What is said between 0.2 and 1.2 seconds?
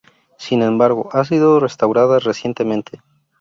Sin embargo,